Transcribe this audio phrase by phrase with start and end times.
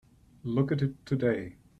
[0.43, 1.57] Look at it today.